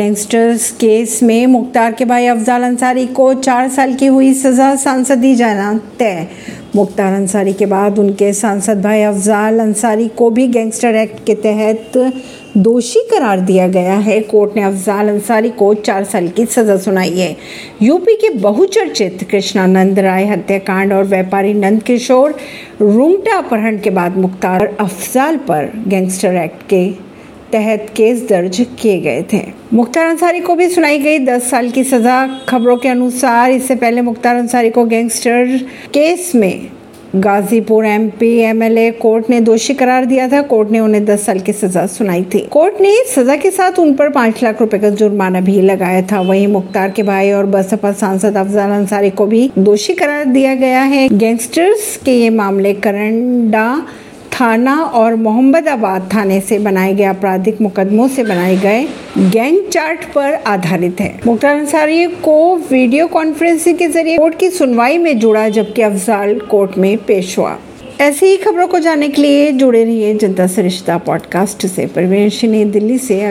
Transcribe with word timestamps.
Gangsters 0.00 0.70
case 0.70 1.22
में 1.22 1.46
मुख्तार 1.46 1.92
के 1.92 2.04
भाई 2.04 2.26
अफजाल 2.26 2.62
अंसारी 2.62 3.06
को 3.06 3.32
चार 3.34 3.68
साल 3.68 3.92
की 3.94 4.06
हुई 4.06 4.32
सजा 4.34 4.74
सांसद 4.76 5.18
दी 5.18 5.34
जाना 5.34 5.72
तय। 5.98 6.26
मुख्तार 6.76 7.14
अंसारी 7.14 7.52
के 7.52 7.66
बाद 7.66 7.98
उनके 7.98 8.32
सांसद 8.32 8.80
भाई 8.82 9.02
अफजाल 9.02 9.58
अंसारी 9.60 10.06
को 10.08 10.30
भी 10.30 10.46
गैंगस्टर 10.46 10.94
एक्ट 10.94 11.24
के 11.26 11.34
तहत 11.34 11.98
दोषी 12.56 13.00
करार 13.10 13.40
दिया 13.40 13.66
गया 13.68 13.94
है। 13.98 14.20
कोर्ट 14.20 14.56
ने 14.56 14.62
अफजाल 14.62 15.08
अंसारी 15.08 15.50
को 15.50 15.72
चार 15.74 16.04
साल 16.04 16.28
की 16.28 16.46
सजा 16.46 16.76
सुनाई 16.76 17.18
है। 17.18 17.36
यूपी 17.82 18.14
के 18.14 18.32
बहुचर्चित 18.38 19.26
कृष्णानंद 19.30 19.98
राय 19.98 20.26
हत्याकांड 20.26 20.92
और 20.92 21.04
व्यापारी 21.04 21.54
नंद 21.54 21.82
किशोर 21.82 22.36
रूंगटा 22.80 23.36
अपहरण 23.38 23.78
के 23.78 23.90
बाद 23.90 24.16
मुख्तार 24.16 24.66
अफजाल 24.80 25.36
पर 25.48 25.70
गैंगस्टर 25.88 26.36
एक्ट 26.36 26.68
के 26.70 27.09
तहत 27.52 27.86
केस 27.96 28.26
दर्ज 28.28 28.64
किए 28.80 29.00
गए 29.00 29.22
थे। 29.32 29.42
मुख्तार 29.72 30.06
अंसारी 30.06 30.40
को 30.40 30.54
भी 30.54 30.68
सुनाई 30.68 30.98
गई 30.98 31.18
10 31.18 31.50
साल 31.50 31.70
की 31.70 31.84
सजा। 31.84 32.26
खबरों 32.48 32.76
के 32.76 32.88
अनुसार 32.88 33.50
इससे 33.50 33.74
पहले 33.76 34.02
मुख्तार 34.02 34.36
अंसारी 34.36 34.70
को 34.70 34.84
गैंगस्टर 34.84 35.56
केस 35.94 36.32
में 36.34 36.68
गाजीपुर 37.16 37.86
एमपी 37.86 38.28
एमएलए 38.38 38.90
कोर्ट 38.92 39.30
ने 39.30 39.40
दोषी 39.40 39.74
करार 39.74 40.04
दिया 40.04 40.28
था। 40.28 40.42
कोर्ट 40.42 40.70
ने 40.70 40.80
उन्हें 40.80 41.04
10 41.04 41.24
साल 41.26 41.38
की 41.38 41.52
सजा 41.52 41.86
सुनाई 41.86 42.22
थी। 42.24 42.40
कोर्ट 42.50 42.80
ने 42.80 42.94
सजा 43.06 43.36
के 43.36 43.50
साथ 43.50 43.78
उन 43.78 43.94
पर 43.94 44.08
पाँच 44.08 44.42
लाख 44.42 44.60
रुपए 44.60 44.78
का 44.78 44.90
जुर्माना 44.90 45.40
भी 45.40 45.60
लगाया 45.62 46.02
था। 46.02 46.20
वहीं 46.20 46.46
मुख्तार 46.46 46.90
के 46.90 47.02
भाई 47.02 47.30
और 47.30 47.46
बसपा 47.46 47.92
सांसद 47.92 48.36
अफजाल 48.36 48.70
अंसारी 48.70 49.10
को 49.10 49.26
भी 49.26 49.50
दोषी 49.58 49.94
करार 49.94 50.24
दिया 50.24 50.54
गया 50.54 50.82
है। 50.82 51.08
गैंगस्टर्स 51.08 51.96
के 52.04 52.12
ये 52.12 52.30
मामले 52.30 52.74
करंडा 52.74 53.66
थाना 54.40 54.76
और 54.76 55.14
मोहम्मदाबाद 55.14 56.10
थाने 56.14 56.40
से 56.40 56.58
बनाए 56.58 56.94
गए 56.94 57.04
आपराधिक 57.04 57.60
मुकदमों 57.60 58.08
से 58.08 58.22
बनाए 58.22 58.56
गए 58.56 58.88
गैंग 59.18 59.68
चार्ट 59.68 60.04
पर 60.04 60.34
आधारित 60.34 61.00
है। 61.00 61.20
मुख्तार 61.26 61.56
अंसारी 61.56 62.06
को 62.06 62.56
वीडियो 62.56 63.06
कॉन्फ्रेंसिंग 63.06 63.78
के 63.78 63.88
ज़रिए 63.88 64.18
कोर्ट 64.18 64.38
की 64.38 64.50
सुनवाई 64.50 64.98
में 64.98 65.18
जुड़ा, 65.18 65.48
जबकि 65.48 65.82
अफजाल 65.82 66.38
कोर्ट 66.38 66.78
में 66.78 66.98
पेश 66.98 67.38
हुआ। 67.38 67.58
ऐसी 68.00 68.26
ही 68.26 68.36
खबरों 68.36 68.68
को 68.68 68.78
जानने 68.78 69.08
के 69.08 69.22
लिए 69.22 69.52
जुड़े 69.52 69.84
रहिए 69.84 70.14
जनता 70.14 70.46
सरिश्ता 70.46 70.62
रिश्ता 70.62 70.98
पॉडकास्ट 70.98 71.66
से। 71.66 71.86
परवीन 71.86 72.70
दिल्ली 72.70 72.98
से। 72.98 73.22